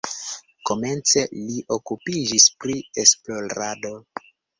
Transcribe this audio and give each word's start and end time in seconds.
Komence 0.69 1.25
li 1.49 1.59
okupiĝis 1.75 2.47
pri 2.65 2.79
esplorado. 3.05 3.93